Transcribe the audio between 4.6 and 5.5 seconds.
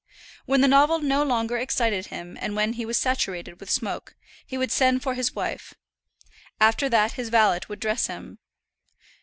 send for his